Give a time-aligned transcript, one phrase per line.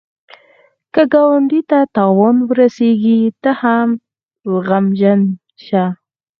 [0.93, 3.89] که ګاونډي ته تاوان ورسېږي، ته هم
[4.65, 5.21] غمژن
[5.65, 5.85] شه